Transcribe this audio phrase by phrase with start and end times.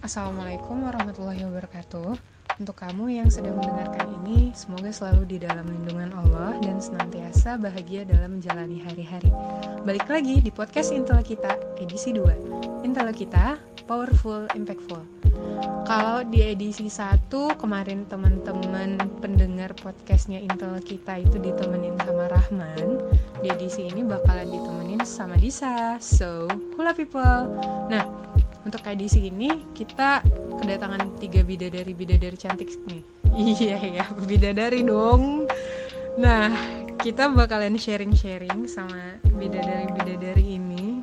[0.00, 2.16] Assalamualaikum warahmatullahi wabarakatuh.
[2.56, 8.08] Untuk kamu yang sedang mendengarkan ini, semoga selalu di dalam lindungan Allah dan senantiasa bahagia
[8.08, 9.28] dalam menjalani hari-hari.
[9.84, 12.80] Balik lagi di podcast Intel kita, edisi 2.
[12.80, 15.04] Intel kita, powerful, impactful.
[15.84, 23.04] Kalau di edisi 1 kemarin teman-teman pendengar podcastnya Intel kita itu ditemenin sama Rahman,
[23.44, 26.00] di edisi ini bakalan ditemenin sama Disa.
[26.00, 26.48] So,
[26.80, 27.52] hula people.
[27.92, 28.04] Nah,
[28.64, 30.20] untuk edisi ini kita
[30.60, 33.02] kedatangan tiga bidadari bidadari cantik nih.
[33.30, 35.46] Iya ya, bidadari dong.
[36.18, 36.50] Nah,
[36.98, 41.00] kita bakalan sharing-sharing sama bidadari-bidadari ini.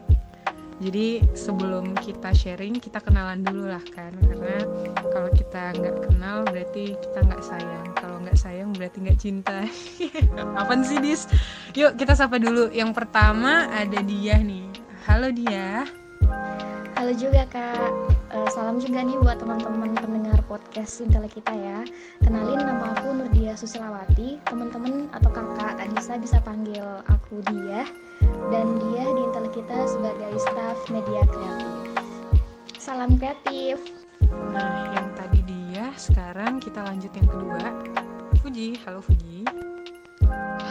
[0.77, 4.61] Jadi sebelum kita sharing, kita kenalan dulu lah kan, karena
[5.09, 7.87] kalau kita nggak kenal berarti kita nggak sayang.
[7.97, 9.65] Kalau nggak sayang berarti nggak cinta.
[10.61, 11.25] Apaan sih dis?
[11.73, 12.69] Yuk kita sapa dulu.
[12.69, 14.69] Yang pertama ada dia nih.
[15.09, 15.87] Halo dia.
[16.97, 17.93] Halo juga kak,
[18.33, 21.85] uh, salam juga nih buat teman-teman pendengar podcast Intel kita ya.
[22.25, 27.85] Kenalin nama aku Nurdia Susilawati, teman-teman atau kakak Adisa bisa panggil aku dia.
[28.49, 31.85] Dan dia di Intel kita sebagai staff media kreatif.
[32.81, 33.77] Salam kreatif.
[34.49, 37.77] Nah yang tadi dia, sekarang kita lanjut yang kedua.
[38.41, 39.45] Fuji, halo Fuji.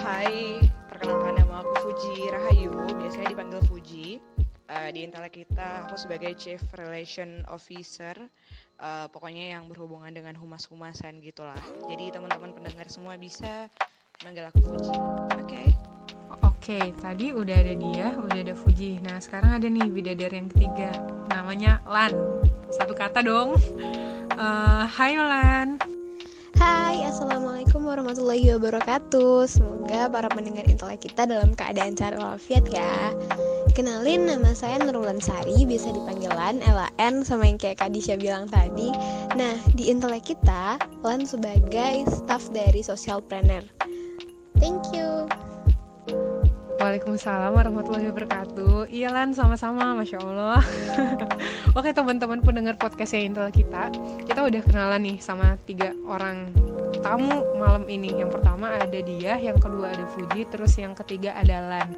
[0.03, 0.59] Hai,
[0.91, 4.19] perkenalkan nama aku Fuji Rahayu, biasanya dipanggil Fuji.
[4.67, 8.19] Uh, di Intel kita, aku sebagai Chief Relation Officer,
[8.83, 11.59] uh, pokoknya yang berhubungan dengan humas-humasan gitulah.
[11.87, 13.71] Jadi teman-teman pendengar semua bisa
[14.27, 14.97] manggil aku Fuji.
[15.39, 15.47] Oke.
[15.47, 15.69] Okay.
[16.43, 18.99] Oke, tadi udah ada dia, udah ada Fuji.
[19.07, 20.91] Nah, sekarang ada nih bidadari yang ketiga.
[21.31, 22.11] Namanya Lan.
[22.75, 23.55] Satu kata dong.
[24.35, 25.76] Uh, hai Lan.
[26.67, 29.47] Hai, Assalamualaikum warahmatullahi wabarakatuh.
[29.47, 33.15] Semoga para pendengar intelek kita dalam keadaan cari walafiat ya.
[33.71, 38.51] Kenalin, nama saya Nurul Sari, bisa dipanggil Lan, LAN, sama yang kayak Kak Disha bilang
[38.51, 38.91] tadi.
[39.39, 43.63] Nah, di intelek kita, Lan sebagai staff dari social planner
[44.59, 45.31] Thank you
[46.77, 48.93] Waalaikumsalam warahmatullahi wabarakatuh.
[48.93, 50.61] Iya Lan, sama-sama, Masya Allah.
[51.79, 53.89] Oke teman-teman pendengar podcast Intel kita
[54.29, 56.53] Kita udah kenalan nih sama tiga orang
[57.01, 58.21] tamu malam ini.
[58.21, 61.89] Yang pertama ada dia, yang kedua ada Fuji Terus yang ketiga ada Lan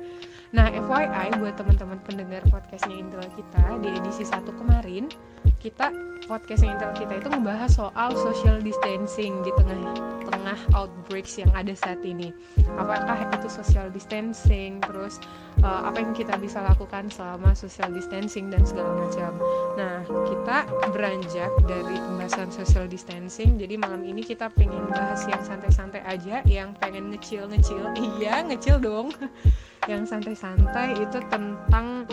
[0.48, 5.12] Nah FYI buat teman-teman pendengar podcastnya Intel kita Di edisi 1 kemarin
[5.60, 5.92] Kita,
[6.24, 12.32] podcastnya Intel kita itu ngebahas soal social distancing Di tengah-tengah outbreaks yang ada saat ini
[12.80, 15.20] Apakah itu social distancing terus
[15.60, 19.34] uh, apa yang kita bisa lakukan selama social distancing dan segala macam.
[19.74, 23.58] Nah, kita beranjak dari pembahasan social distancing.
[23.58, 27.94] Jadi malam ini kita pengen bahas yang santai-santai aja, yang pengen ngecil-ngecil.
[27.98, 29.10] Iya, ngecil dong.
[29.86, 32.08] yang santai-santai itu tentang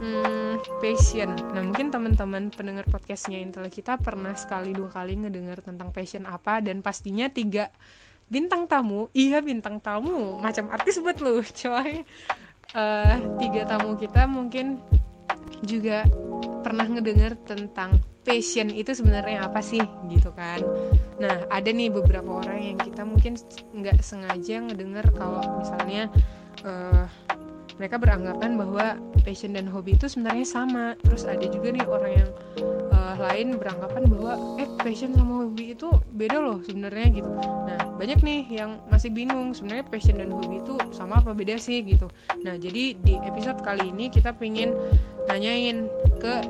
[0.00, 1.36] hmm, passion.
[1.52, 6.64] Nah mungkin teman-teman pendengar podcastnya Intel kita pernah sekali dua kali ngedengar tentang passion apa
[6.64, 7.68] dan pastinya tiga
[8.30, 12.06] bintang tamu iya bintang tamu macam artis buat lu coy
[12.78, 14.78] uh, tiga tamu kita mungkin
[15.66, 16.06] juga
[16.62, 20.62] pernah ngedengar tentang passion itu sebenarnya apa sih gitu kan
[21.18, 23.34] nah ada nih beberapa orang yang kita mungkin
[23.74, 26.06] nggak sengaja ngedengar kalau misalnya
[26.64, 27.06] uh,
[27.80, 30.92] mereka beranggapan bahwa passion dan hobi itu sebenarnya sama.
[31.00, 32.30] Terus ada juga nih orang yang
[32.92, 37.30] uh, lain beranggapan bahwa eh passion sama hobi itu beda loh sebenarnya gitu.
[37.40, 41.80] Nah banyak nih yang masih bingung sebenarnya passion dan hobi itu sama apa beda sih
[41.80, 42.12] gitu.
[42.44, 44.76] Nah jadi di episode kali ini kita pengen
[45.24, 45.88] nanyain
[46.20, 46.44] ke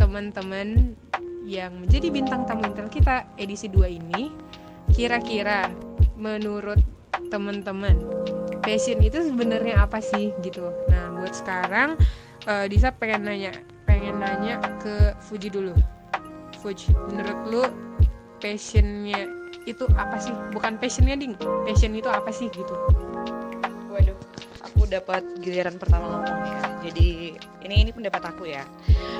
[0.00, 0.96] teman-teman
[1.44, 4.32] yang menjadi bintang tamu intel kita edisi 2 ini
[4.96, 5.68] kira-kira
[6.16, 6.80] menurut
[7.28, 8.00] teman-teman
[8.64, 10.72] passion itu sebenarnya apa sih gitu.
[10.88, 12.00] Nah buat sekarang
[12.48, 13.52] uh, Disa pengen nanya
[13.84, 15.76] pengen nanya ke Fuji dulu.
[16.64, 17.64] Fuji menurut lu
[18.40, 19.28] passionnya
[19.68, 20.32] itu apa sih?
[20.50, 21.36] Bukan passionnya ding.
[21.68, 22.74] Passion itu apa sih gitu?
[23.92, 24.16] Waduh
[24.64, 26.60] aku dapat giliran pertama ngomong ya.
[26.88, 28.64] Jadi ini ini pendapat aku ya.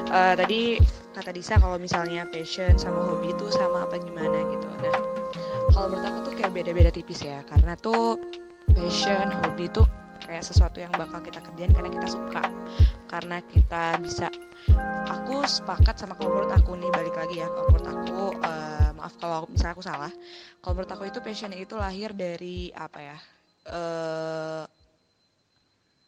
[0.09, 0.81] Uh, tadi
[1.12, 4.69] kata Disa kalau misalnya passion sama hobi itu sama apa gimana gitu.
[4.81, 4.96] Nah
[5.73, 7.44] kalau menurut aku tuh kayak beda-beda tipis ya.
[7.44, 8.20] Karena tuh
[8.75, 9.82] passion hobi itu
[10.25, 12.44] kayak sesuatu yang bakal kita kerjain karena kita suka.
[13.09, 14.26] Karena kita bisa
[15.06, 19.15] aku sepakat sama kalau menurut aku nih balik lagi ya kalau menurut aku uh, maaf
[19.23, 20.12] kalau misalnya aku salah.
[20.61, 23.19] Kalau menurut aku itu passion itu lahir dari apa ya
[23.71, 24.65] uh,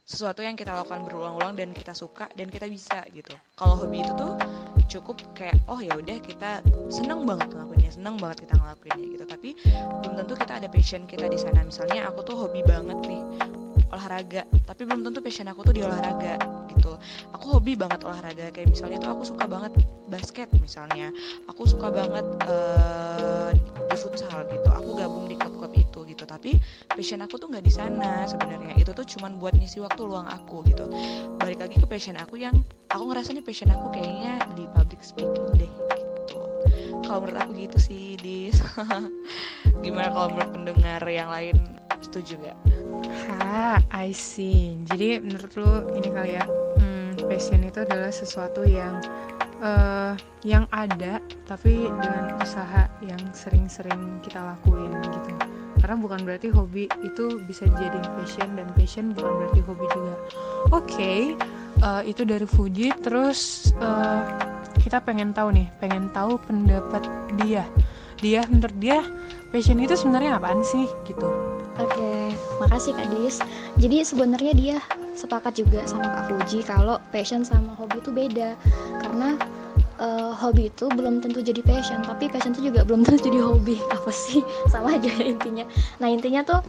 [0.06, 3.34] sesuatu yang kita lakukan berulang-ulang dan kita suka dan kita bisa gitu.
[3.58, 4.38] Kalau hobi itu tuh
[4.86, 9.24] cukup kayak oh ya udah kita seneng banget ngelakuinnya, seneng banget kita ngelakuinnya gitu.
[9.26, 11.66] Tapi belum tentu kita ada passion kita di sana.
[11.66, 13.22] Misalnya aku tuh hobi banget nih
[13.94, 16.42] olahraga tapi belum tentu passion aku tuh di olahraga
[16.74, 16.98] gitu
[17.30, 19.72] aku hobi banget olahraga kayak misalnya tuh aku suka banget
[20.10, 21.14] basket misalnya
[21.46, 26.60] aku suka banget uh, di futsal gitu aku gabung di klub-klub itu gitu tapi
[26.92, 30.60] passion aku tuh nggak di sana sebenarnya itu tuh cuman buat ngisi waktu luang aku
[30.68, 30.84] gitu
[31.40, 32.52] balik lagi ke passion aku yang
[32.92, 36.36] aku ngerasa nih passion aku kayaknya di public speaking deh gitu
[37.08, 38.52] kalau menurut aku gitu sih di
[39.84, 41.56] gimana kalau menurut pendengar yang lain
[42.04, 42.58] setuju gak?
[43.28, 44.78] Ha, I see.
[44.88, 49.00] Jadi menurut lu ini kali ya, hmm, passion itu adalah sesuatu yang
[49.60, 50.14] uh,
[50.44, 55.45] yang ada tapi dengan usaha yang sering-sering kita lakuin gitu.
[55.86, 60.14] Karena bukan berarti hobi itu bisa jadi passion dan passion bukan berarti hobi juga.
[60.18, 61.20] Oke, okay,
[61.78, 62.90] uh, eh, itu dari Fuji.
[63.06, 64.26] Terus uh,
[64.82, 67.06] kita pengen tahu nih, pengen tahu pendapat
[67.38, 67.62] dia.
[68.18, 68.98] Dia menurut dia
[69.54, 71.30] passion itu sebenarnya apaan sih gitu
[71.78, 73.38] Oke, makasih Kak Dis.
[73.78, 74.76] Jadi sebenarnya dia
[75.14, 78.58] sepakat juga sama Kak Fuji kalau passion sama hobi itu beda.
[79.06, 79.38] Karena
[80.00, 83.76] uh, hobi itu belum tentu jadi passion, tapi passion itu juga belum tentu jadi hobi.
[83.96, 84.40] Apa sih?
[84.70, 85.64] Sama aja intinya.
[86.00, 86.60] Nah, intinya tuh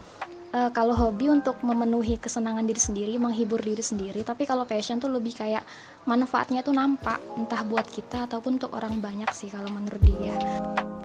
[0.56, 5.12] uh, kalau hobi untuk memenuhi kesenangan diri sendiri, menghibur diri sendiri, tapi kalau passion tuh
[5.12, 5.64] lebih kayak
[6.08, 10.36] manfaatnya tuh nampak, entah buat kita ataupun untuk orang banyak sih kalau menurut dia.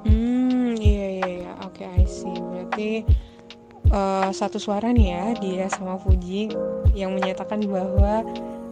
[0.06, 1.52] Hmm, iya iya iya.
[1.66, 2.34] Oke, okay, I see.
[2.34, 2.90] Berarti
[3.90, 6.52] uh, satu suara nih ya dia sama Fuji
[6.96, 8.22] yang menyatakan bahwa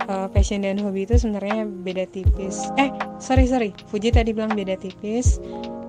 [0.06, 2.70] uh, passion dan hobi itu sebenarnya beda tipis.
[2.80, 2.88] Eh,
[3.20, 5.42] sorry sorry, Fuji tadi bilang beda tipis,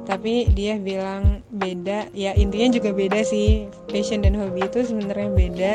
[0.10, 2.10] tapi dia bilang beda.
[2.12, 3.70] Ya intinya juga beda sih.
[3.88, 5.74] Passion dan hobi itu sebenarnya beda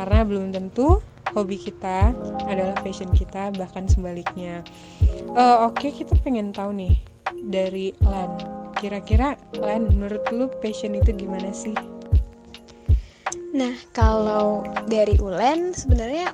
[0.00, 1.00] karena belum tentu
[1.34, 2.16] hobi kita
[2.48, 4.64] adalah passion kita bahkan sebaliknya.
[5.36, 6.94] Uh, Oke, okay, kita pengen tahu nih
[7.52, 8.32] dari Lan.
[8.76, 11.76] Kira-kira Lan menurut lu passion itu gimana sih?
[13.56, 16.28] Nah, kalau dari Ulen sebenarnya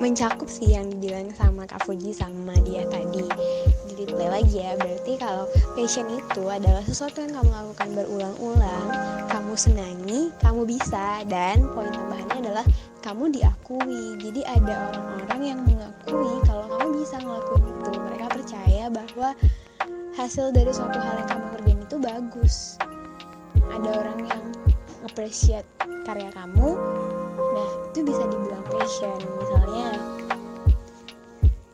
[0.00, 3.28] mencakup sih yang dibilang sama Kak Fuji sama dia tadi.
[3.92, 5.44] Jadi play lagi ya, berarti kalau
[5.76, 8.86] passion itu adalah sesuatu yang kamu lakukan berulang-ulang,
[9.28, 12.64] kamu senangi, kamu bisa, dan poin tambahannya adalah
[13.04, 14.16] kamu diakui.
[14.24, 17.90] Jadi ada orang-orang yang mengakui kalau kamu bisa ngelakuin itu.
[18.00, 19.28] Mereka percaya bahwa
[20.16, 22.54] hasil dari suatu hal yang kamu kerjain itu bagus.
[23.68, 24.44] Ada orang yang
[25.04, 25.68] appreciate
[26.08, 26.80] karya kamu
[28.00, 29.88] itu bisa dibilang passion misalnya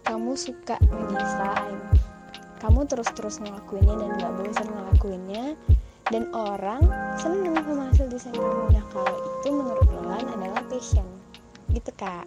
[0.02, 1.78] kamu suka ngedesain
[2.56, 5.44] kamu terus-terus ngelakuinnya dan gak bosan ngelakuinnya.
[6.06, 6.82] Dan orang
[7.18, 8.78] seneng sama hasil desain kamu.
[8.78, 11.06] Nah kalau itu menurut Roland adalah passion
[11.74, 12.26] gitu kak.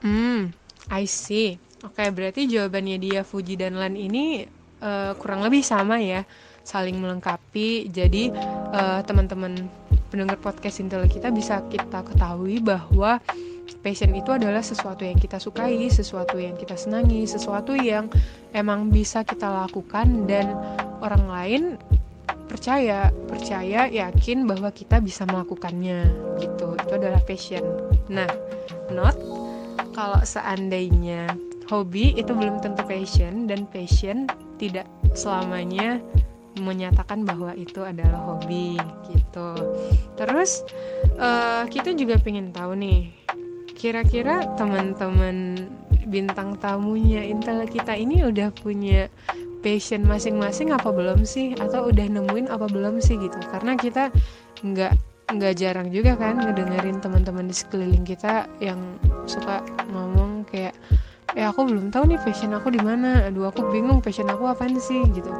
[0.00, 0.52] Hmm
[0.88, 1.60] I see.
[1.84, 4.44] Oke okay, berarti jawabannya dia Fuji dan Lan ini
[4.80, 6.24] uh, kurang lebih sama ya.
[6.64, 7.92] Saling melengkapi.
[7.92, 8.32] Jadi
[8.72, 9.68] uh, teman-teman
[10.14, 13.18] pendengar podcast Intel kita bisa kita ketahui bahwa
[13.82, 18.06] passion itu adalah sesuatu yang kita sukai, sesuatu yang kita senangi, sesuatu yang
[18.54, 20.54] emang bisa kita lakukan dan
[21.02, 21.62] orang lain
[22.46, 26.06] percaya, percaya, yakin bahwa kita bisa melakukannya
[26.38, 26.78] gitu.
[26.78, 27.66] Itu adalah passion.
[28.06, 28.30] Nah,
[28.94, 29.18] not
[29.98, 31.26] kalau seandainya
[31.66, 34.30] hobi itu belum tentu passion dan passion
[34.62, 34.86] tidak
[35.18, 35.98] selamanya
[36.58, 38.78] menyatakan bahwa itu adalah hobi
[39.10, 39.50] gitu.
[40.14, 40.62] Terus
[41.18, 43.10] uh, kita juga pengen tahu nih,
[43.74, 45.66] kira-kira teman-teman
[46.06, 49.10] bintang tamunya Intel kita ini udah punya
[49.64, 51.58] passion masing-masing apa belum sih?
[51.58, 53.38] Atau udah nemuin apa belum sih gitu?
[53.50, 54.14] Karena kita
[54.62, 54.94] nggak
[55.24, 60.76] nggak jarang juga kan ngedengerin teman-teman di sekeliling kita yang suka ngomong kayak
[61.32, 64.68] eh aku belum tahu nih passion aku di mana aduh aku bingung passion aku apa
[64.76, 65.32] sih gitu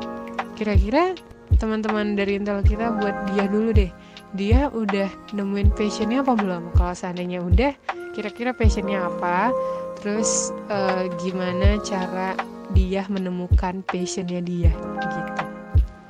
[0.55, 1.15] kira-kira
[1.59, 3.91] teman-teman dari Intel kita buat dia dulu deh.
[4.35, 6.75] Dia udah nemuin passionnya apa belum?
[6.75, 7.73] Kalau seandainya udah
[8.15, 9.55] kira-kira passionnya apa?
[10.03, 12.35] Terus uh, gimana cara
[12.75, 14.73] dia menemukan passionnya dia?
[14.99, 15.43] Gitu.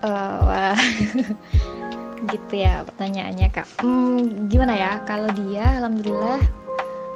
[0.05, 0.79] Uh, wah.
[2.25, 3.69] Gitu ya pertanyaannya kak.
[3.85, 4.93] Hmm, gimana ya?
[5.05, 6.64] Kalau dia alhamdulillah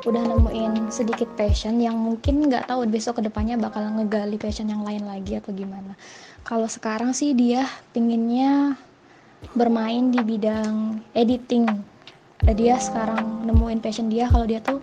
[0.07, 4.87] udah nemuin sedikit passion yang mungkin nggak tahu besok ke depannya bakal ngegali passion yang
[4.87, 5.99] lain lagi atau gimana.
[6.47, 8.79] Kalau sekarang sih dia pinginnya
[9.59, 11.67] bermain di bidang editing.
[12.47, 14.79] Dia sekarang nemuin passion dia kalau dia tuh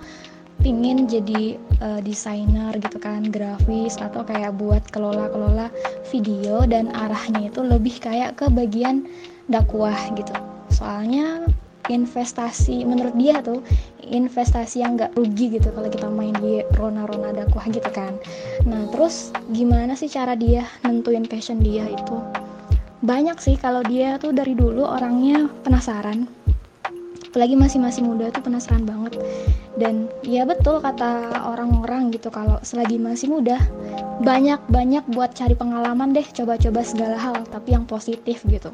[0.60, 5.72] pingin jadi uh, desainer gitu kan grafis atau kayak buat kelola-kelola
[6.12, 9.08] video dan arahnya itu lebih kayak ke bagian
[9.52, 10.32] dakwah gitu.
[10.72, 11.48] Soalnya
[11.90, 13.62] investasi menurut dia tuh
[14.06, 18.18] investasi yang nggak rugi gitu kalau kita main di rona-rona dakwah gitu kan.
[18.66, 22.18] Nah terus gimana sih cara dia nentuin passion dia itu?
[23.06, 26.45] Banyak sih kalau dia tuh dari dulu orangnya penasaran
[27.36, 29.20] apalagi masih masih muda tuh penasaran banget.
[29.76, 33.60] Dan ya betul kata orang-orang gitu kalau selagi masih muda
[34.24, 38.72] banyak-banyak buat cari pengalaman deh coba-coba segala hal tapi yang positif gitu.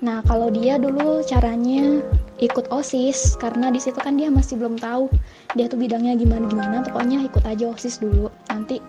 [0.00, 2.00] Nah kalau dia dulu caranya
[2.40, 5.12] ikut osis karena di situ kan dia masih belum tahu
[5.52, 8.32] dia tuh bidangnya gimana gimana pokoknya ikut aja osis dulu.
[8.48, 8.80] Nanti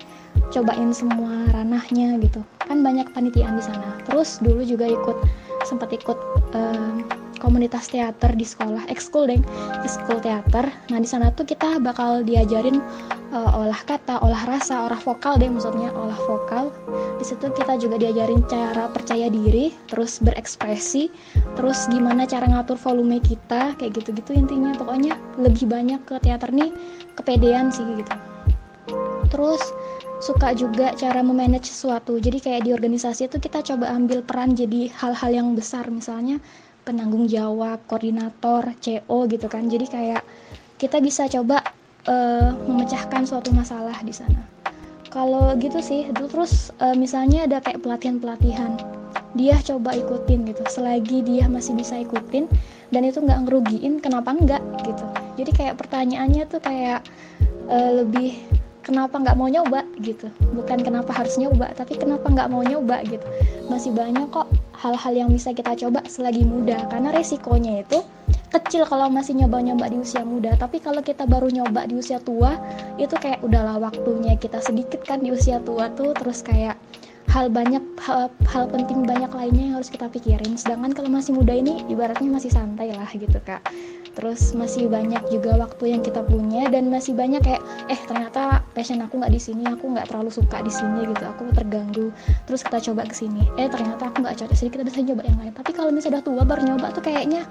[0.56, 2.40] cobain semua ranahnya gitu.
[2.64, 4.00] Kan banyak panitiaan di sana.
[4.08, 5.20] Terus dulu juga ikut
[5.68, 6.16] sempat ikut
[6.56, 9.42] um, komunitas teater di sekolah ekskul deng.
[9.82, 10.70] Ekskul teater.
[10.94, 12.78] Nah di sana tuh kita bakal diajarin
[13.34, 16.70] uh, olah kata olah rasa olah vokal deh maksudnya olah vokal.
[17.18, 21.10] Di situ kita juga diajarin cara percaya diri terus berekspresi
[21.58, 24.78] terus gimana cara ngatur volume kita kayak gitu-gitu intinya.
[24.78, 26.70] Pokoknya lebih banyak ke teater nih
[27.18, 28.14] kepedean sih gitu.
[29.32, 29.64] Terus
[30.22, 32.22] suka juga cara memanage sesuatu.
[32.22, 35.90] Jadi kayak di organisasi itu kita coba ambil peran jadi hal-hal yang besar.
[35.90, 36.38] Misalnya
[36.92, 39.72] penanggung jawab koordinator CO gitu kan.
[39.72, 40.22] Jadi kayak
[40.76, 41.64] kita bisa coba
[42.06, 44.44] uh, memecahkan suatu masalah di sana.
[45.12, 48.76] Kalau gitu sih terus uh, misalnya ada kayak pelatihan-pelatihan
[49.36, 50.64] dia coba ikutin gitu.
[50.68, 52.52] Selagi dia masih bisa ikutin
[52.92, 55.06] dan itu nggak ngerugiin kenapa enggak gitu?
[55.40, 57.08] Jadi kayak pertanyaannya tuh kayak
[57.72, 58.36] uh, lebih
[58.82, 60.28] kenapa nggak mau nyoba gitu.
[60.54, 63.24] Bukan kenapa harus nyoba tapi kenapa nggak mau nyoba gitu.
[63.70, 66.90] Masih banyak kok hal-hal yang bisa kita coba selagi muda.
[66.90, 68.02] Karena resikonya itu
[68.52, 70.58] kecil kalau masih nyoba-nyoba di usia muda.
[70.58, 72.58] Tapi kalau kita baru nyoba di usia tua
[72.98, 76.12] itu kayak udahlah waktunya kita sedikit kan di usia tua tuh.
[76.18, 76.76] Terus kayak
[77.32, 80.58] hal banyak hal, hal penting banyak lainnya yang harus kita pikirin.
[80.58, 83.64] Sedangkan kalau masih muda ini ibaratnya masih santai lah gitu kak
[84.12, 89.00] terus masih banyak juga waktu yang kita punya dan masih banyak kayak eh ternyata passion
[89.00, 91.24] aku nggak di sini aku nggak terlalu suka di sini gitu.
[91.24, 92.12] Aku terganggu.
[92.48, 93.44] Terus kita coba ke sini.
[93.56, 95.54] Eh ternyata aku nggak cocok sini kita bisa coba yang lain.
[95.56, 97.42] Tapi kalau misalnya udah tua baru nyoba tuh kayaknya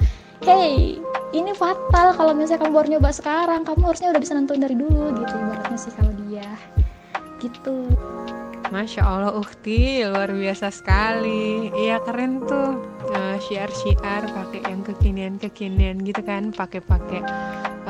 [0.45, 0.97] hey
[1.33, 3.61] ini fatal kalau misalnya kamu baru nyoba sekarang.
[3.65, 5.35] Kamu harusnya udah bisa nentuin dari dulu gitu.
[5.35, 6.49] Ibaratnya sih kalau dia.
[7.41, 7.77] Gitu
[8.71, 11.75] Masya Allah Ukti luar biasa sekali.
[11.75, 12.79] Iya keren tuh.
[13.11, 17.27] Uh, Syiar-syiar pakai yang kekinian-kekinian gitu kan Pakai-pakai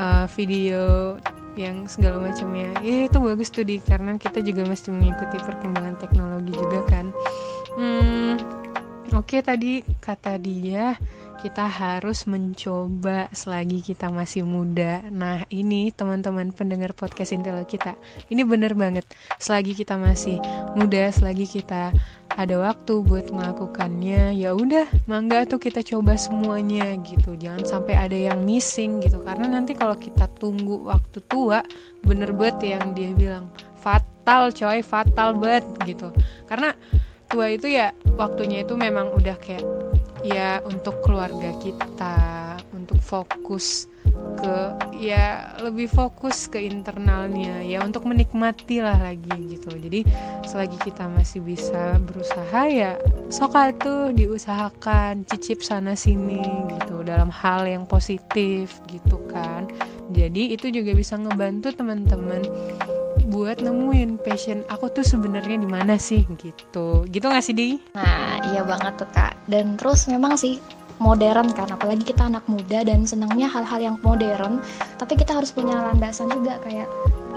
[0.01, 1.15] uh, video
[1.53, 2.73] yang segala macamnya.
[2.81, 7.05] Ya itu bagus tuh di karena kita juga mesti mengikuti perkembangan teknologi juga kan.
[7.77, 8.41] Hmm,
[9.13, 10.97] oke okay, tadi kata dia
[11.41, 15.01] kita harus mencoba selagi kita masih muda.
[15.09, 17.97] Nah, ini teman-teman pendengar podcast Intel kita.
[18.29, 19.09] Ini bener banget.
[19.41, 20.37] Selagi kita masih
[20.77, 21.89] muda, selagi kita
[22.37, 27.33] ada waktu buat melakukannya, ya udah, mangga tuh kita coba semuanya gitu.
[27.33, 29.25] Jangan sampai ada yang missing gitu.
[29.25, 31.65] Karena nanti kalau kita tunggu waktu tua,
[32.05, 33.49] bener banget yang dia bilang
[33.81, 36.13] fatal coy, fatal banget gitu.
[36.45, 36.77] Karena
[37.33, 39.65] tua itu ya waktunya itu memang udah kayak
[40.21, 42.17] ya untuk keluarga kita
[42.73, 43.89] untuk fokus
[44.41, 44.55] ke
[44.97, 49.69] ya lebih fokus ke internalnya ya untuk menikmati lah lagi gitu.
[49.73, 50.05] Jadi
[50.45, 52.97] selagi kita masih bisa berusaha ya
[53.29, 56.41] sok tuh diusahakan cicip sana sini
[56.79, 59.69] gitu dalam hal yang positif gitu kan.
[60.11, 62.43] Jadi itu juga bisa ngebantu teman-teman
[63.31, 67.05] buat nemuin passion aku tuh sebenarnya di mana sih gitu.
[67.07, 67.69] Gitu nggak sih di?
[67.95, 70.63] Nah iya banget tuh kak dan terus memang sih
[71.03, 74.63] modern kan apalagi kita anak muda dan senangnya hal-hal yang modern
[74.95, 76.87] tapi kita harus punya landasan juga kayak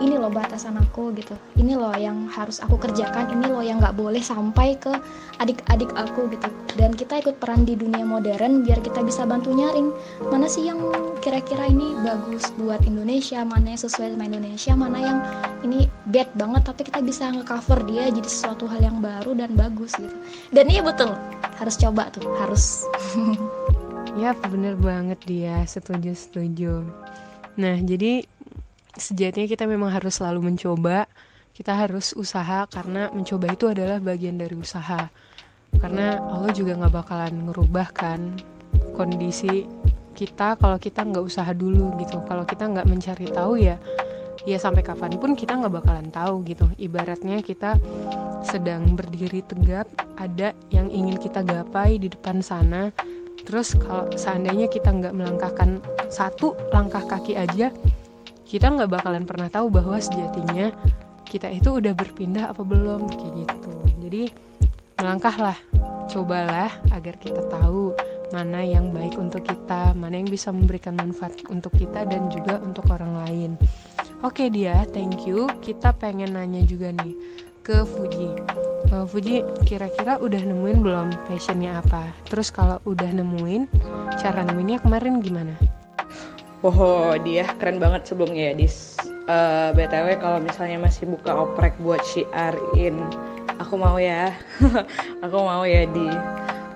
[0.00, 1.36] ini loh batasan aku gitu.
[1.58, 4.90] Ini loh yang harus aku kerjakan ini loh yang nggak boleh sampai ke
[5.38, 6.48] adik-adik aku gitu.
[6.74, 9.94] Dan kita ikut peran di dunia modern biar kita bisa bantu nyaring
[10.32, 10.80] mana sih yang
[11.22, 15.18] kira-kira ini bagus buat Indonesia mana yang sesuai sama Indonesia mana yang
[15.62, 19.94] ini bad banget tapi kita bisa ngecover dia jadi sesuatu hal yang baru dan bagus
[20.00, 20.16] gitu.
[20.50, 21.14] Dan iya betul.
[21.60, 22.82] Harus coba tuh harus.
[24.14, 25.66] Ya bener banget dia.
[25.66, 26.86] Setuju setuju.
[27.58, 28.22] Nah jadi
[28.98, 31.06] sejatinya kita memang harus selalu mencoba.
[31.54, 35.06] Kita harus usaha karena mencoba itu adalah bagian dari usaha.
[35.78, 38.34] Karena Allah juga nggak bakalan ngerubah kan
[38.94, 39.66] kondisi
[40.14, 42.22] kita kalau kita nggak usaha dulu gitu.
[42.26, 43.78] Kalau kita nggak mencari tahu ya
[44.44, 46.66] ya sampai kapan pun kita nggak bakalan tahu gitu.
[46.78, 47.78] Ibaratnya kita
[48.42, 49.86] sedang berdiri tegap
[50.18, 52.90] ada yang ingin kita gapai di depan sana.
[53.44, 55.78] Terus kalau seandainya kita nggak melangkahkan
[56.10, 57.70] satu langkah kaki aja
[58.44, 60.70] kita nggak bakalan pernah tahu bahwa sejatinya
[61.24, 63.72] kita itu udah berpindah apa belum kayak gitu.
[64.04, 64.22] Jadi
[65.00, 65.58] melangkahlah
[66.12, 67.96] cobalah agar kita tahu
[68.30, 72.86] mana yang baik untuk kita mana yang bisa memberikan manfaat untuk kita dan juga untuk
[72.92, 73.50] orang lain.
[74.22, 75.48] Oke dia thank you.
[75.64, 77.16] Kita pengen nanya juga nih
[77.64, 78.28] ke Fuji.
[78.92, 82.12] Uh, Fuji kira-kira udah nemuin belum passionnya apa?
[82.28, 83.66] Terus kalau udah nemuin
[84.20, 85.56] cara nemuinnya kemarin gimana
[86.64, 88.97] Wow, dia keren banget sebelumnya ya, Dis.
[89.28, 93.04] Uh, eh, BTW kalau misalnya masih buka oprek buat syiarin,
[93.61, 94.33] aku mau ya.
[95.25, 96.09] aku mau ya di.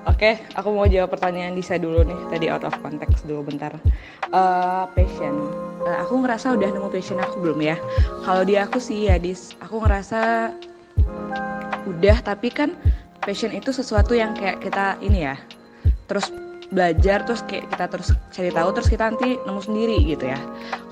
[0.04, 2.20] Oke, okay, aku mau jawab pertanyaan Disa dulu nih.
[2.28, 3.80] Tadi out of context dulu bentar.
[4.28, 5.48] Uh, passion.
[5.80, 7.80] Uh, aku ngerasa udah nemu passion aku belum ya?
[8.28, 9.56] Kalau di aku sih ya, Dis.
[9.64, 10.52] Aku ngerasa
[11.88, 12.76] udah, tapi kan
[13.24, 15.40] passion itu sesuatu yang kayak kita ini ya.
[16.12, 16.28] Terus
[16.68, 20.40] belajar terus kayak kita terus cari tahu terus kita nanti nemu sendiri gitu ya.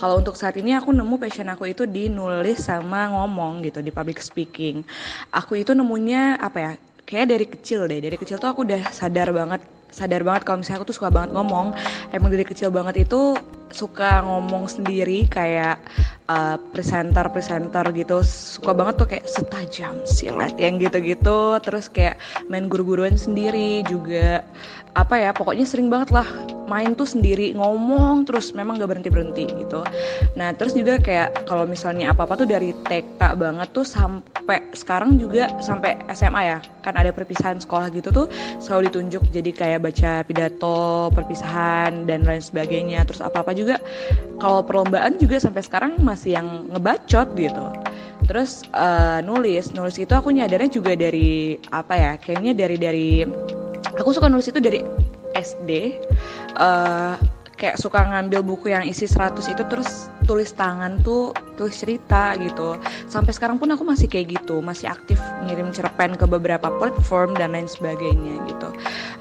[0.00, 3.92] Kalau untuk saat ini aku nemu passion aku itu di nulis sama ngomong gitu di
[3.92, 4.80] public speaking.
[5.36, 6.72] Aku itu nemunya apa ya
[7.04, 8.00] kayak dari kecil deh.
[8.00, 9.60] Dari kecil tuh aku udah sadar banget
[9.92, 11.76] sadar banget kalau misalnya aku tuh suka banget ngomong.
[12.12, 13.36] Emang dari kecil banget itu
[13.70, 15.78] suka ngomong sendiri kayak
[16.30, 18.22] uh, presenter presenter gitu.
[18.22, 21.58] Suka banget tuh kayak setajam silat yang gitu-gitu.
[21.62, 22.20] Terus kayak
[22.50, 24.42] main guru-guruan sendiri juga.
[24.96, 26.24] Apa ya pokoknya sering banget lah
[26.66, 29.84] main tuh sendiri ngomong terus memang gak berhenti berhenti gitu.
[30.40, 35.20] Nah terus juga kayak kalau misalnya apa apa tuh dari TK banget tuh sampai sekarang
[35.20, 36.58] juga sampai SMA ya.
[36.80, 39.22] Kan ada perpisahan sekolah gitu tuh selalu ditunjuk.
[39.36, 43.04] Jadi kayak baca pidato perpisahan dan lain sebagainya.
[43.04, 43.65] Terus apa apa juga
[44.38, 47.66] kalau perlombaan juga sampai sekarang masih yang ngebacot gitu.
[48.30, 49.74] Terus uh, nulis.
[49.74, 53.08] Nulis itu aku nyadarnya juga dari apa ya kayaknya dari dari
[53.98, 54.82] aku suka nulis itu dari
[55.36, 55.70] SD
[56.56, 57.14] uh,
[57.56, 62.76] kayak suka ngambil buku yang isi 100 itu terus tulis tangan tuh tulis cerita gitu.
[63.08, 65.16] Sampai sekarang pun aku masih kayak gitu masih aktif
[65.48, 68.68] ngirim cerpen ke beberapa platform dan lain sebagainya gitu.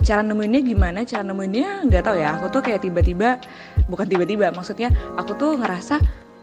[0.04, 1.08] Cara nemuinnya gimana?
[1.08, 2.36] Cara nemuinnya nggak tahu ya.
[2.38, 3.40] Aku tuh kayak tiba-tiba
[3.88, 5.98] bukan tiba-tiba maksudnya aku tuh ngerasa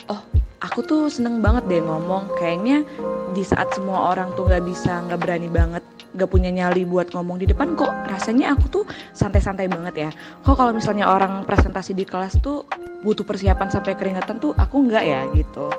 [0.08, 2.30] oh aku tuh seneng banget deh ngomong.
[2.38, 2.86] Kayaknya
[3.34, 7.40] di saat semua orang tuh nggak bisa nggak berani banget gak punya nyali buat ngomong
[7.40, 8.84] di depan kok rasanya aku tuh
[9.16, 10.10] santai-santai banget ya.
[10.44, 12.68] Kok kalau misalnya orang presentasi di kelas tuh
[13.02, 15.72] butuh persiapan sampai keringetan tuh aku nggak ya gitu.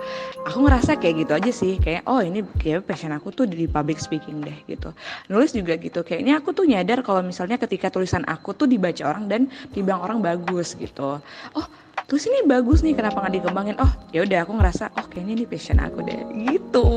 [0.49, 4.01] Aku ngerasa kayak gitu aja sih kayak oh ini kayak passion aku tuh di public
[4.01, 4.89] speaking deh gitu.
[5.29, 9.29] Nulis juga gitu kayaknya aku tuh nyadar kalau misalnya ketika tulisan aku tuh dibaca orang
[9.29, 9.41] dan
[9.72, 11.22] dibilang orang bagus gitu.
[11.53, 11.67] Oh
[12.07, 13.75] terus ini bagus nih kenapa nggak dikembangin?
[13.79, 16.20] Oh ya udah aku ngerasa oh kayaknya ini passion aku deh.
[16.48, 16.87] Gitu.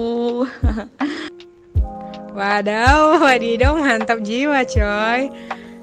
[2.37, 5.33] Wadaw, wadidaw mantap jiwa coy.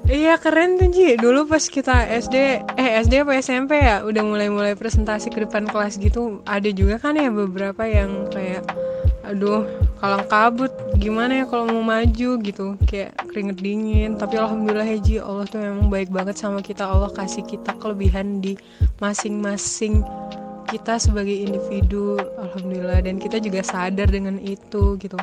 [0.04, 1.16] Iya keren tuh Ji.
[1.16, 2.36] Dulu pas kita SD
[2.76, 7.16] Eh SD apa SMP ya Udah mulai-mulai presentasi ke depan kelas gitu Ada juga kan
[7.16, 8.68] ya beberapa yang kayak
[9.24, 9.64] Aduh
[9.98, 10.72] kalang kabut.
[11.00, 12.76] Gimana ya kalau mau maju gitu?
[12.84, 14.10] Kayak keringet dingin.
[14.20, 16.84] Tapi Alhamdulillah ya Ji Allah tuh memang baik banget sama kita.
[16.84, 18.54] Allah kasih kita kelebihan di
[19.00, 20.04] masing-masing
[20.68, 22.20] kita sebagai individu.
[22.36, 23.00] Alhamdulillah.
[23.00, 25.16] Dan kita juga sadar dengan itu gitu.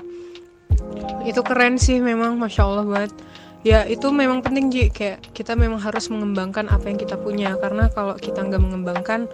[1.21, 3.13] Itu keren sih memang masya allah banget.
[3.61, 7.53] Ya itu memang penting Ji kayak kita memang harus mengembangkan apa yang kita punya.
[7.61, 9.29] Karena kalau kita nggak mengembangkan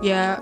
[0.00, 0.40] ya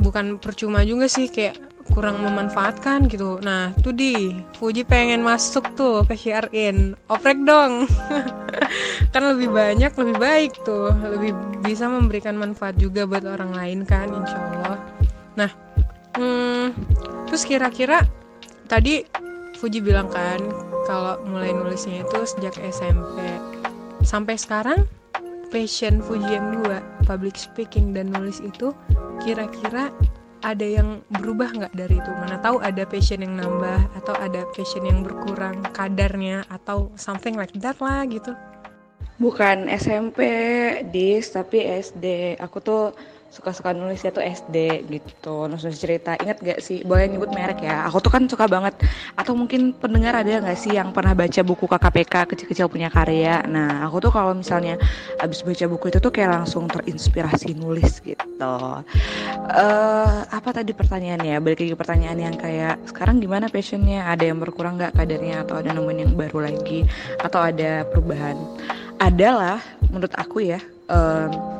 [0.00, 3.42] bukan percuma juga sih kayak kurang memanfaatkan gitu.
[3.42, 6.16] Nah tuh di Fuji pengen masuk tuh ke
[6.54, 6.94] in.
[7.10, 7.86] Oprek dong.
[9.12, 10.94] Kan lebih banyak lebih baik tuh.
[10.94, 11.34] Lebih
[11.66, 14.78] bisa memberikan manfaat juga buat orang lain kan insya Allah.
[15.34, 15.50] Nah
[16.16, 16.66] hmm,
[17.26, 18.06] terus kira-kira
[18.70, 19.04] tadi
[19.60, 20.40] Fuji bilang kan
[20.88, 23.20] kalau mulai nulisnya itu sejak SMP
[24.00, 24.88] sampai sekarang
[25.52, 28.72] passion Fuji yang dua public speaking dan nulis itu
[29.20, 29.92] kira-kira
[30.40, 32.10] ada yang berubah nggak dari itu?
[32.16, 37.52] Mana tahu ada passion yang nambah atau ada passion yang berkurang kadarnya atau something like
[37.60, 38.32] that lah gitu.
[39.20, 40.20] Bukan SMP
[40.88, 42.84] dis tapi SD aku tuh
[43.30, 45.46] suka-suka nulisnya tuh SD gitu.
[45.46, 47.86] Nulis cerita ingat gak sih boleh nyebut merek ya?
[47.86, 48.74] Aku tuh kan suka banget.
[49.14, 53.46] Atau mungkin pendengar ada gak sih yang pernah baca buku KKPK kecil-kecil punya karya?
[53.46, 54.74] Nah aku tuh kalau misalnya
[55.22, 58.54] abis baca buku itu tuh kayak langsung terinspirasi nulis gitu.
[59.46, 61.38] Uh, apa tadi pertanyaannya?
[61.38, 64.10] Balik lagi pertanyaan yang kayak sekarang gimana passionnya?
[64.10, 65.46] Ada yang berkurang gak kadarnya?
[65.46, 66.82] Atau ada nemuin yang baru lagi?
[67.22, 68.34] Atau ada perubahan?
[68.98, 70.58] Adalah menurut aku ya.
[70.90, 71.59] Um,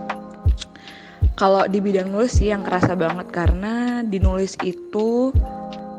[1.40, 5.32] kalau di bidang nulis sih yang kerasa banget karena di nulis itu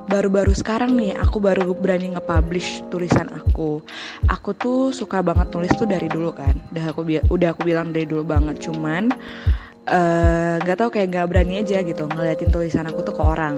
[0.05, 3.81] baru-baru sekarang nih aku baru berani nge-publish tulisan aku.
[4.29, 6.53] Aku tuh suka banget nulis tuh dari dulu kan.
[6.69, 7.01] Udah aku
[7.33, 9.09] udah aku bilang dari dulu banget cuman
[9.89, 13.57] uh, eh, gak tau kayak gak berani aja gitu ngeliatin tulisan aku tuh ke orang.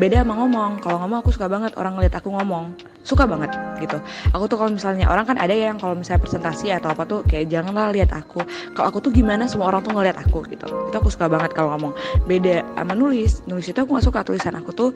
[0.00, 0.80] Beda sama ngomong.
[0.80, 3.96] Kalau ngomong aku suka banget orang ngeliat aku ngomong suka banget gitu.
[4.36, 7.48] Aku tuh kalau misalnya orang kan ada yang kalau misalnya presentasi atau apa tuh kayak
[7.48, 8.44] janganlah lihat aku.
[8.76, 10.68] Kalau aku tuh gimana semua orang tuh ngeliat aku gitu.
[10.68, 11.92] Itu aku suka banget kalau ngomong.
[12.28, 13.40] Beda sama nulis.
[13.48, 14.20] Nulis itu aku gak suka.
[14.20, 14.90] Tulisan aku tuh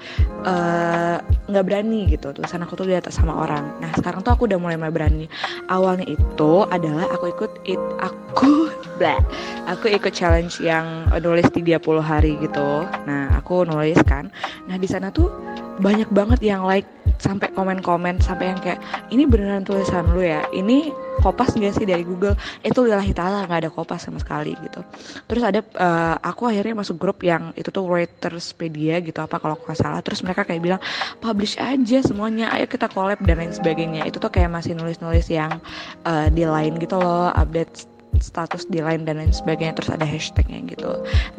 [0.44, 1.16] eh,
[1.48, 2.36] nggak uh, berani gitu.
[2.36, 3.64] Tulisan aku tuh atas sama orang.
[3.80, 5.26] Nah sekarang tuh aku udah mulai mulai berani.
[5.72, 8.68] Awalnya itu adalah aku ikut it aku
[9.00, 9.18] blah
[9.66, 12.84] aku ikut challenge yang nulis 30 hari gitu.
[13.08, 14.28] Nah aku nulis kan.
[14.68, 15.32] Nah di sana tuh
[15.80, 16.86] banyak banget yang like
[17.18, 17.50] sampai
[17.94, 18.80] komen-komen sampai yang kayak
[19.14, 20.42] ini beneran tulisan lu ya?
[20.50, 20.90] Ini
[21.22, 22.34] kopas gak sih dari Google?
[22.66, 24.82] Itu lillahi ta'ala nggak ada kopas sama sekali gitu.
[25.30, 29.78] Terus ada uh, aku akhirnya masuk grup yang itu tuh Writerspedia gitu apa kalau nggak
[29.78, 30.02] salah.
[30.02, 30.80] Terus mereka kayak bilang
[31.22, 34.02] publish aja semuanya ayo kita collab dan lain sebagainya.
[34.10, 35.62] Itu tuh kayak masih nulis-nulis yang
[36.02, 40.60] uh, di line gitu loh update status di line dan lain sebagainya terus ada hashtagnya
[40.70, 40.90] gitu.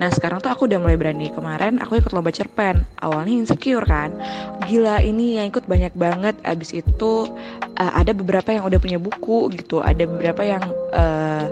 [0.02, 1.32] Nah sekarang tuh aku udah mulai berani.
[1.32, 2.84] Kemarin aku ikut lomba cerpen.
[3.04, 4.16] Awalnya insecure kan.
[4.66, 6.36] Gila ini yang ikut banyak banget.
[6.44, 7.30] Abis itu
[7.80, 9.80] uh, ada beberapa yang udah punya buku gitu.
[9.80, 11.48] Ada beberapa yang uh,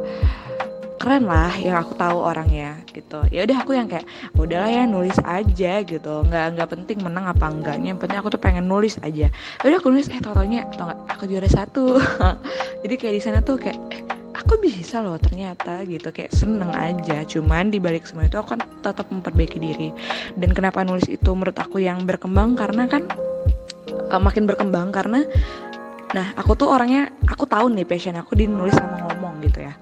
[1.03, 3.19] keren lah yang aku tahu orangnya gitu.
[3.27, 4.07] Ya udah aku yang kayak
[4.39, 6.13] udahlah ya nulis aja gitu.
[6.23, 9.27] Nggak nggak penting menang apa enggaknya yang penting aku tuh pengen nulis aja.
[9.27, 11.99] Ya udah aku nulis eh tau taunya tau gak aku juara satu.
[12.87, 16.07] Jadi kayak di sana tuh kayak eh, aku bisa loh ternyata gitu.
[16.15, 17.27] Kayak seneng aja.
[17.27, 19.91] Cuman dibalik semua itu aku kan tetap memperbaiki diri.
[20.39, 22.55] Dan kenapa nulis itu menurut aku yang berkembang?
[22.55, 23.11] Karena kan
[24.07, 25.27] uh, makin berkembang karena
[26.13, 29.73] nah aku tuh orangnya aku tahu nih passion aku di nulis sama ngomong gitu ya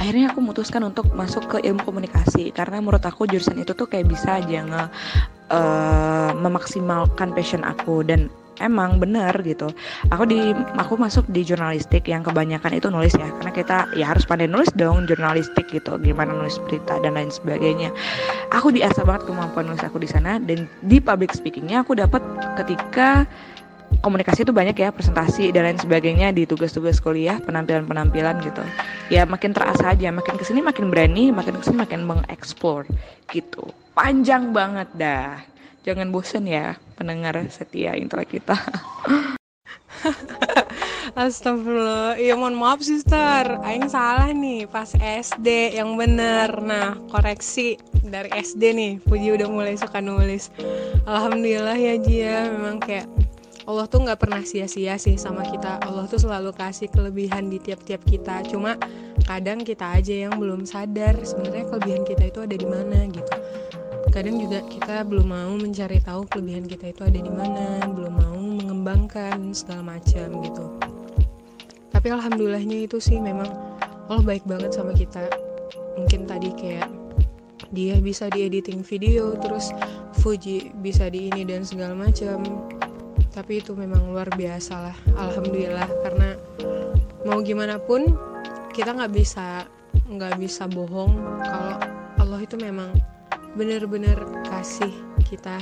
[0.00, 4.08] akhirnya aku memutuskan untuk masuk ke ilmu komunikasi karena menurut aku jurusan itu tuh kayak
[4.08, 4.84] bisa aja nge
[5.52, 8.04] uh, memaksimalkan passion aku.
[8.06, 9.72] Dan emang bener gitu.
[10.14, 14.22] Aku di aku masuk di jurnalistik yang kebanyakan itu nulis ya karena kita ya harus
[14.28, 17.88] pandai nulis dong jurnalistik gitu gimana nulis berita dan lain sebagainya.
[18.54, 22.20] Aku diasah banget kemampuan nulis aku di sana dan di public speakingnya aku dapat
[22.60, 23.24] ketika
[24.00, 28.64] komunikasi itu banyak ya presentasi dan lain sebagainya di tugas-tugas kuliah penampilan-penampilan gitu.
[29.12, 32.88] Ya makin terasa aja makin ke sini makin berani makin ke sini makin mengeksplor
[33.28, 33.68] gitu.
[33.92, 35.44] Panjang banget dah.
[35.82, 38.56] Jangan bosen ya pendengar setia intelek kita.
[41.12, 43.60] Astagfirullah, iya mohon maaf sister.
[43.60, 46.48] Aing salah nih pas SD yang bener.
[46.64, 48.92] Nah koreksi dari SD nih.
[49.04, 50.48] Puji udah mulai suka nulis.
[51.04, 52.48] Alhamdulillah ya Jia.
[52.48, 53.04] Memang kayak
[53.62, 55.78] Allah tuh nggak pernah sia-sia sih sama kita.
[55.86, 58.42] Allah tuh selalu kasih kelebihan di tiap-tiap kita.
[58.50, 58.74] Cuma
[59.22, 63.34] kadang kita aja yang belum sadar sebenarnya kelebihan kita itu ada di mana gitu.
[64.10, 68.34] Kadang juga kita belum mau mencari tahu kelebihan kita itu ada di mana belum mau
[68.34, 70.66] mengembangkan segala macam gitu.
[71.94, 73.46] Tapi alhamdulillahnya itu sih memang
[74.10, 75.30] Allah baik banget sama kita.
[75.94, 76.90] Mungkin tadi kayak
[77.70, 79.70] dia bisa di editing video terus
[80.18, 82.42] Fuji bisa di ini dan segala macam
[83.32, 86.36] tapi itu memang luar biasa lah alhamdulillah karena
[87.24, 88.12] mau gimana pun
[88.76, 89.64] kita nggak bisa
[90.08, 91.76] nggak bisa bohong kalau
[92.20, 92.92] Allah itu memang
[93.56, 94.92] benar-benar kasih
[95.24, 95.60] kita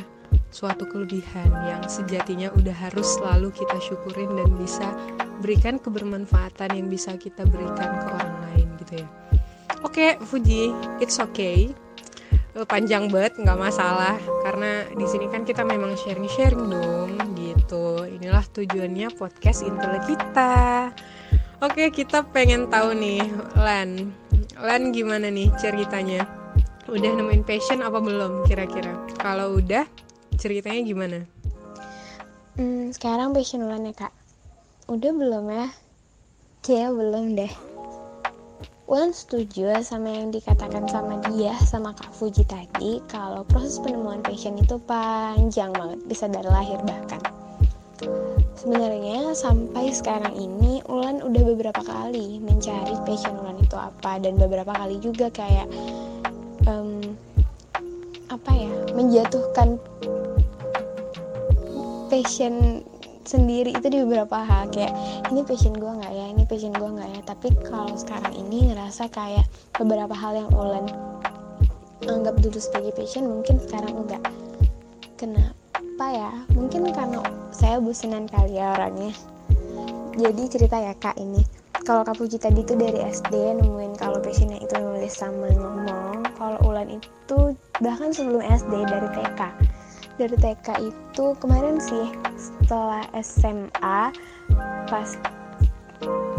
[0.50, 4.86] suatu kelebihan yang sejatinya udah harus selalu kita syukurin dan bisa
[5.38, 9.08] berikan kebermanfaatan yang bisa kita berikan ke orang lain gitu ya.
[9.80, 11.70] Oke, okay, Fuji, it's okay.
[12.66, 16.99] Panjang banget nggak masalah karena di sini kan kita memang sharing-sharing dong
[17.70, 18.02] gitu.
[18.02, 20.90] Inilah tujuannya podcast Intel kita.
[21.62, 23.22] Oke, kita pengen tahu nih,
[23.54, 24.10] Lan.
[24.58, 26.26] Lan gimana nih ceritanya?
[26.90, 28.90] udah nemuin passion apa belum kira-kira
[29.22, 29.86] kalau udah
[30.42, 31.18] ceritanya gimana
[32.58, 34.10] hmm, sekarang passion Ulan ya kak
[34.90, 35.70] udah belum ya
[36.66, 37.52] kayak belum deh
[38.90, 44.58] Ulan setuju sama yang dikatakan sama dia sama Kak Fuji tadi kalau proses penemuan passion
[44.58, 47.22] itu panjang banget bisa dari lahir bahkan
[48.60, 54.68] Sebenarnya sampai sekarang ini Ulan udah beberapa kali mencari passion Ulan itu apa dan beberapa
[54.76, 55.64] kali juga kayak
[56.68, 57.00] um,
[58.28, 59.80] apa ya menjatuhkan
[62.12, 62.84] passion
[63.24, 64.68] sendiri itu di beberapa hal.
[64.68, 64.92] Kayak
[65.32, 67.20] ini passion gue nggak ya ini passion gue nggak ya.
[67.24, 69.48] Tapi kalau sekarang ini ngerasa kayak
[69.80, 70.84] beberapa hal yang Ulan
[72.04, 74.20] anggap dulu sebagai passion mungkin sekarang enggak.
[75.16, 75.59] Kenapa
[76.08, 76.32] ya?
[76.56, 77.20] Mungkin karena
[77.52, 79.12] saya bosenan kali ya orangnya.
[80.16, 81.44] Jadi cerita ya kak ini.
[81.80, 86.60] Kalau Kak Puji tadi tuh dari SD nemuin kalau passionnya itu nulis sama ngomong kalau
[86.68, 89.40] Ulan itu bahkan sebelum SD dari TK
[90.20, 94.12] dari TK itu kemarin sih setelah SMA
[94.92, 95.08] pas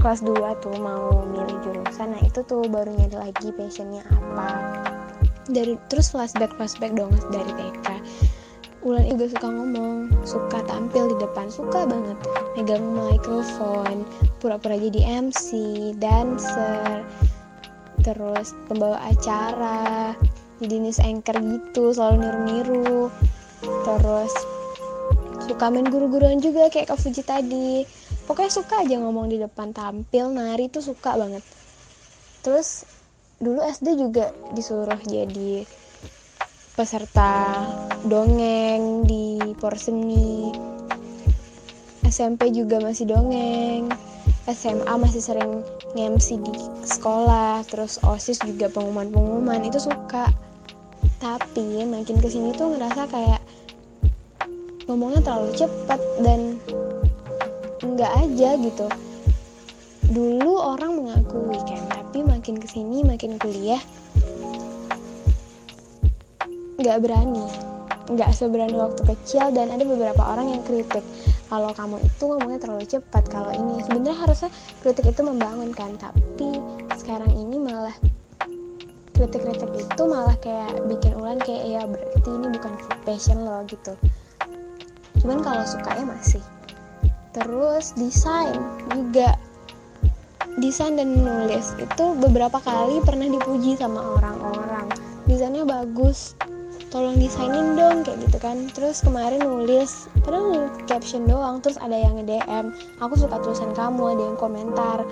[0.02, 4.50] kelas 2 tuh mau milih jurusan nah itu tuh baru nyari lagi passionnya apa.
[5.50, 7.88] Dari terus flashback flashback dong dari TK
[8.82, 12.18] Ulan juga suka ngomong, suka tampil di depan, suka banget
[12.58, 14.02] megang mikrofon,
[14.42, 15.54] pura-pura jadi MC,
[16.02, 17.06] dancer,
[18.02, 20.18] terus pembawa acara,
[20.58, 23.14] jadi news anchor gitu, selalu niru-niru,
[23.86, 24.34] terus
[25.46, 27.86] suka main guru-guruan juga kayak Kak Fuji tadi.
[28.26, 31.46] Pokoknya suka aja ngomong di depan, tampil, nari tuh suka banget.
[32.42, 32.86] Terus
[33.38, 35.66] dulu SD juga disuruh jadi
[36.72, 37.68] peserta
[38.08, 40.48] dongeng di porseni
[42.08, 43.88] SMP juga masih dongeng.
[44.52, 45.64] SMA masih sering
[45.96, 50.28] nge-MC di sekolah terus OSIS juga pengumuman-pengumuman itu suka.
[51.24, 53.42] Tapi makin ke sini tuh ngerasa kayak
[54.90, 56.60] ngomongnya terlalu cepat dan
[57.80, 58.88] enggak aja gitu.
[60.12, 63.80] Dulu orang mengakui kan tapi makin ke sini makin kuliah
[66.82, 67.46] nggak berani.
[68.12, 71.06] Nggak seberani waktu kecil dan ada beberapa orang yang kritik.
[71.48, 73.80] Kalau kamu itu ngomongnya terlalu cepat kalau ini.
[73.86, 74.50] Sebenarnya harusnya
[74.82, 76.60] kritik itu membangunkan tapi
[76.98, 77.96] sekarang ini malah
[79.22, 82.74] kritik-kritik itu malah kayak bikin ulan kayak ya berarti ini bukan
[83.06, 83.94] passion lo gitu.
[85.22, 86.42] Cuman kalau sukanya masih.
[87.32, 88.58] Terus desain
[88.90, 89.38] juga.
[90.60, 94.92] Desain dan menulis itu beberapa kali pernah dipuji sama orang-orang.
[95.30, 96.36] Desainnya bagus
[96.92, 98.68] tolong desainin dong kayak gitu kan.
[98.76, 104.24] Terus kemarin nulis padahal caption doang terus ada yang nge-DM aku suka tulisan kamu ada
[104.28, 105.08] yang komentar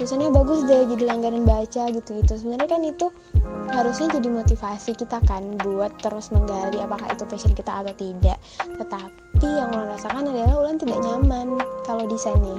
[0.00, 2.32] tulisannya bagus deh jadi langganan baca gitu-gitu.
[2.40, 3.12] Sebenarnya kan itu
[3.68, 8.40] harusnya jadi motivasi kita kan buat terus menggali apakah itu passion kita atau tidak.
[8.80, 12.56] Tetapi yang Ulan rasakan adalah Ulan tidak nyaman kalau desainnya.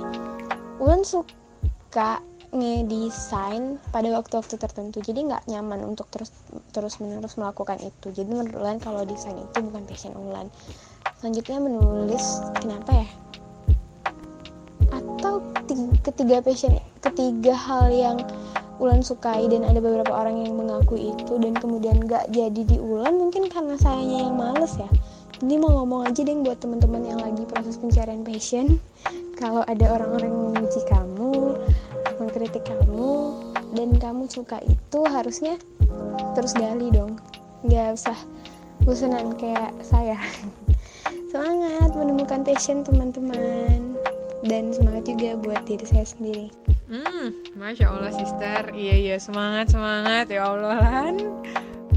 [0.78, 5.00] Ulan suka ngedesain pada waktu-waktu tertentu.
[5.00, 6.32] Jadi nggak nyaman untuk terus
[6.76, 8.12] terus menerus melakukan itu.
[8.12, 10.52] Jadi menurut Ulan kalau desain itu bukan passion Ulan
[11.22, 13.08] selanjutnya menulis kenapa ya?
[14.92, 15.46] Atau
[16.02, 18.18] ketiga passion ketiga hal yang
[18.82, 23.14] Ulan sukai dan ada beberapa orang yang mengakui itu dan kemudian nggak jadi di Ulan
[23.14, 24.90] mungkin karena sayanya yang males ya.
[25.38, 28.82] Jadi mau ngomong aja deh buat teman-teman yang lagi proses pencarian passion.
[29.38, 31.58] Kalau ada orang-orang yang memuji kamu
[32.32, 33.36] mengkritik kamu
[33.76, 35.60] dan kamu suka itu harusnya
[36.32, 37.20] terus gali dong.
[37.68, 38.16] Nggak usah
[38.88, 40.16] bosanan kayak saya.
[41.36, 44.00] Semangat menemukan passion teman-teman
[44.48, 46.48] dan semangat juga buat diri saya sendiri.
[46.88, 49.16] Hmm, masya Allah sister, iya iya.
[49.20, 50.32] Semangat semangat.
[50.32, 51.12] Ya Allah.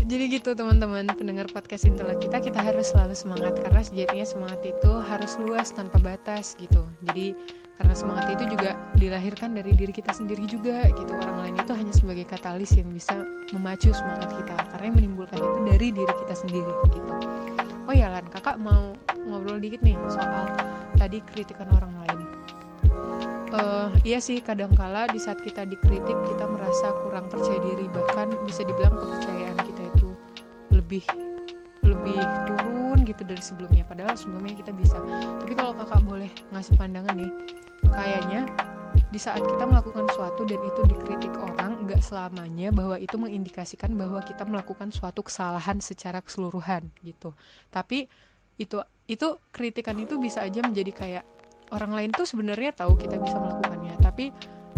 [0.02, 1.06] Jadi gitu teman-teman.
[1.14, 6.02] Pendengar podcast Intel kita kita harus selalu semangat karena sejatinya semangat itu harus luas tanpa
[6.02, 6.82] batas gitu.
[7.06, 7.38] Jadi
[7.74, 11.92] karena semangat itu juga dilahirkan dari diri kita sendiri juga gitu orang lain itu hanya
[11.94, 16.72] sebagai katalis yang bisa memacu semangat kita karena yang menimbulkan itu dari diri kita sendiri
[16.94, 17.10] gitu.
[17.84, 18.94] Oh ya lan kakak mau
[19.26, 20.46] ngobrol dikit nih soal
[20.96, 22.18] tadi kritikan orang lain
[23.54, 28.66] uh, iya sih kadangkala di saat kita dikritik kita merasa kurang percaya diri bahkan bisa
[28.66, 30.08] dibilang kepercayaan kita itu
[30.74, 31.04] lebih
[31.86, 32.73] lebih turun
[33.04, 33.84] gitu dari sebelumnya.
[33.86, 34.98] Padahal sebelumnya kita bisa.
[35.40, 37.32] Tapi kalau kakak boleh ngasih pandangan nih
[37.94, 38.42] kayaknya
[39.10, 44.22] di saat kita melakukan sesuatu dan itu dikritik orang nggak selamanya bahwa itu mengindikasikan bahwa
[44.22, 47.34] kita melakukan suatu kesalahan secara keseluruhan gitu.
[47.70, 48.10] Tapi
[48.58, 51.24] itu itu kritikan itu bisa aja menjadi kayak
[51.74, 53.94] orang lain tuh sebenarnya tahu kita bisa melakukannya.
[54.02, 54.30] Tapi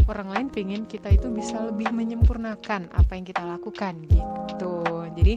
[0.06, 4.84] orang lain pengen kita itu bisa lebih menyempurnakan apa yang kita lakukan gitu.
[5.16, 5.34] Jadi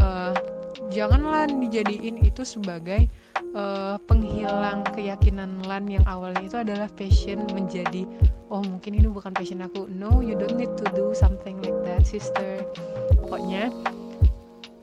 [0.00, 0.55] uh,
[0.90, 3.10] janganlah dijadiin itu sebagai
[3.54, 8.06] uh, penghilang keyakinan lan yang awalnya itu adalah passion menjadi
[8.52, 9.90] oh mungkin ini bukan passion aku.
[9.90, 12.62] No you don't need to do something like that sister.
[13.22, 13.72] Pokoknya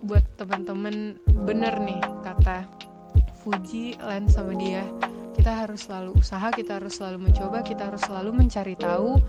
[0.03, 1.15] buat teman-teman
[1.47, 2.67] bener nih kata
[3.43, 4.83] Fuji Lan sama dia
[5.35, 9.19] kita harus selalu usaha kita harus selalu mencoba kita harus selalu mencari tahu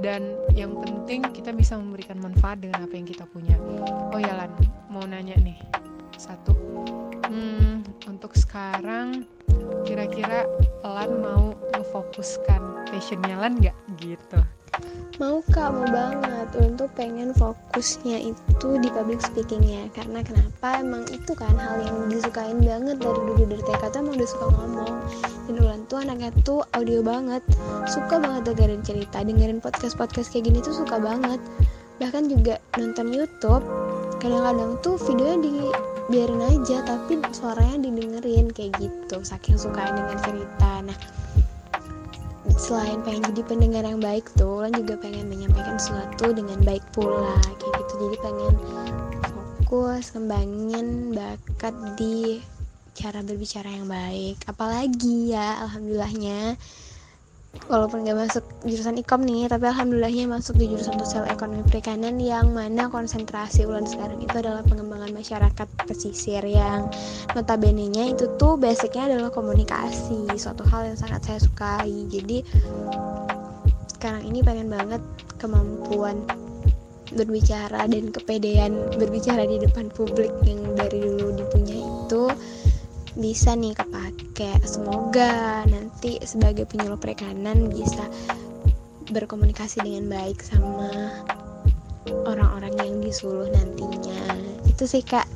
[0.00, 3.56] dan yang penting kita bisa memberikan manfaat dengan apa yang kita punya.
[4.12, 4.52] Oh ya Lan
[4.88, 5.83] mau nanya nih
[6.24, 6.56] satu.
[7.28, 9.28] Hmm, untuk sekarang
[9.84, 10.48] kira-kira
[10.80, 13.76] Lan mau ngefokuskan passionnya Lan nggak?
[14.00, 14.40] Gitu.
[15.22, 16.48] Mau kak mau banget.
[16.58, 19.86] Untuk pengen fokusnya itu di public speakingnya.
[19.94, 20.82] Karena kenapa?
[20.82, 24.46] Emang itu kan hal yang disukain banget dari dulu dari TK tuh emang udah suka
[24.50, 24.94] ngomong.
[25.46, 27.46] Dan Ulan tuh anaknya tuh audio banget.
[27.86, 31.38] Suka banget dengerin cerita dengerin podcast podcast kayak gini tuh suka banget.
[32.02, 33.62] Bahkan juga nonton YouTube.
[34.18, 35.52] Kadang-kadang tuh videonya di
[36.14, 39.18] biarin aja tapi suaranya didengerin kayak gitu.
[39.26, 40.72] Saking suka dengan cerita.
[40.86, 40.98] Nah
[42.54, 47.34] selain pengen jadi pendengar yang baik tuh Ulan juga pengen menyampaikan sesuatu dengan baik pula
[47.58, 47.92] kayak gitu.
[47.98, 48.54] Jadi pengen
[49.26, 52.38] fokus kembangin bakat di
[52.94, 54.38] cara berbicara yang baik.
[54.46, 56.54] Apalagi ya alhamdulillahnya
[57.66, 62.52] walaupun gak masuk jurusan ikom nih tapi alhamdulillahnya masuk di jurusan sosial ekonomi perikanan yang
[62.52, 66.92] mana konsentrasi ulan sekarang itu adalah pengembangan masyarakat pesisir yang
[67.32, 72.06] notabene nya itu tuh basicnya adalah komunikasi suatu hal yang sangat saya sukai.
[72.10, 72.44] Jadi
[73.96, 75.02] sekarang ini pengen banget
[75.40, 76.20] kemampuan
[77.14, 82.28] berbicara dan kepedean berbicara di depan publik yang dari dulu dipunya itu
[83.14, 84.58] bisa nih kepake.
[84.66, 88.06] Semoga nanti sebagai penyuluh perikanan bisa
[89.10, 90.90] berkomunikasi dengan baik sama
[92.26, 94.38] orang-orang yang disuluh nantinya.
[94.66, 95.26] Itu sih kak.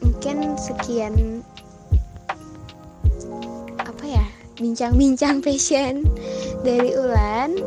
[0.00, 1.44] Mungkin sekian
[3.80, 4.24] apa ya
[4.56, 6.08] bincang-bincang passion
[6.64, 7.60] dari Ulan.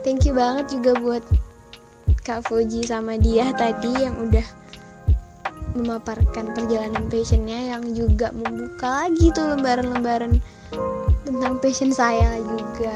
[0.00, 1.24] Thank you banget juga buat
[2.20, 4.44] Kak Fuji sama dia tadi yang udah
[5.80, 10.38] memaparkan perjalanan passionnya yang juga membuka lagi tuh lembaran-lembaran
[11.24, 12.94] tentang passion saya juga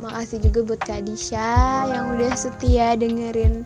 [0.00, 3.64] makasih juga buat Kak Disha yang udah setia dengerin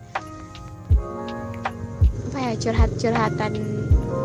[2.31, 3.53] apa ya curhat-curhatan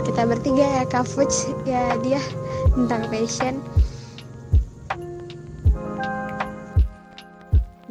[0.05, 2.21] kita bertiga ya Kak Fuj ya dia
[2.73, 3.57] tentang passion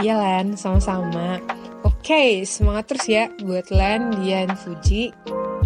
[0.05, 1.41] Iya Lan, sama-sama.
[1.81, 5.17] Oke, semangat terus ya buat Lan, Dian, Fuji.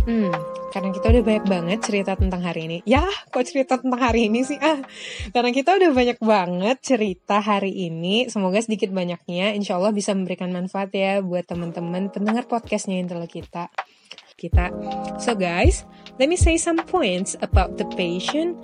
[0.06, 0.30] Hmm,
[0.68, 2.78] karena kita udah banyak banget cerita tentang hari ini.
[2.84, 4.58] Ya, kok cerita tentang hari ini sih?
[4.60, 4.80] Ah,
[5.32, 8.28] karena kita udah banyak banget cerita hari ini.
[8.28, 13.72] Semoga sedikit banyaknya, insya Allah bisa memberikan manfaat ya buat teman-teman pendengar podcastnya Intel kita.
[14.38, 14.70] Kita.
[15.18, 15.82] So guys,
[16.22, 18.54] let me say some points about the patient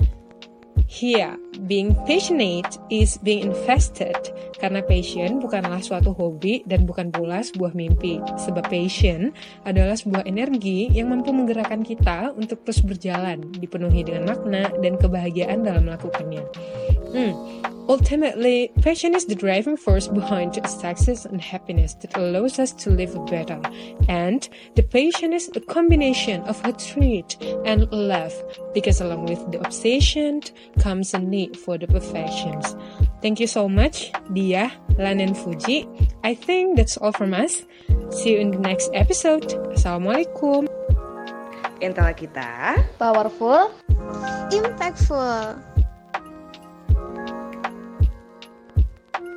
[0.95, 4.17] Here, being passionate is being invested.
[4.59, 8.19] Karena passion bukanlah suatu hobi dan bukan pula sebuah mimpi.
[8.41, 9.31] Sebab passion
[9.69, 15.63] adalah sebuah energi yang mampu menggerakkan kita untuk terus berjalan, dipenuhi dengan makna dan kebahagiaan
[15.63, 16.45] dalam melakukannya.
[17.15, 17.35] Hmm.
[17.85, 23.13] Ultimately, passion is the driving force behind success and happiness that allows us to live
[23.29, 23.61] better.
[24.09, 24.41] And
[24.73, 27.37] the passion is a combination of hatred
[27.69, 28.33] and love,
[28.73, 30.41] because along with the obsession
[30.81, 32.73] comes a need for the perfections.
[33.21, 35.85] Thank you so much, Dia, Lan, and Fuji.
[36.25, 37.65] I think that's all from us.
[38.11, 39.53] See you in the next episode.
[39.77, 40.65] Assalamualaikum.
[41.85, 43.69] Intel kita Powerful
[44.49, 45.74] impactful